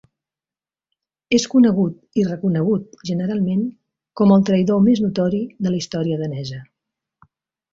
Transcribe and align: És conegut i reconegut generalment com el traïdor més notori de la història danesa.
És 1.37 1.43
conegut 1.53 2.17
i 2.21 2.23
reconegut 2.29 2.97
generalment 3.11 3.61
com 4.23 4.33
el 4.37 4.47
traïdor 4.51 4.83
més 4.87 5.03
notori 5.07 5.43
de 5.67 5.75
la 5.75 5.79
història 5.83 6.19
danesa. 6.27 6.63